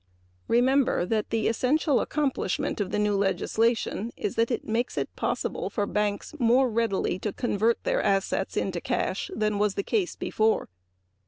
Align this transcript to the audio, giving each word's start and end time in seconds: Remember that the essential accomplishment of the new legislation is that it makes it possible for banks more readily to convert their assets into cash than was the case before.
Remember 0.47 1.05
that 1.05 1.29
the 1.29 1.47
essential 1.47 2.01
accomplishment 2.01 2.81
of 2.81 2.89
the 2.89 2.97
new 2.97 3.15
legislation 3.15 4.11
is 4.17 4.33
that 4.33 4.49
it 4.49 4.65
makes 4.65 4.97
it 4.97 5.15
possible 5.15 5.69
for 5.69 5.85
banks 5.85 6.33
more 6.39 6.71
readily 6.71 7.19
to 7.19 7.31
convert 7.31 7.83
their 7.83 8.01
assets 8.01 8.57
into 8.57 8.81
cash 8.81 9.29
than 9.35 9.59
was 9.59 9.75
the 9.75 9.83
case 9.83 10.15
before. 10.15 10.69